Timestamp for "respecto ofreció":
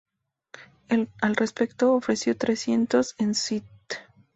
1.35-2.35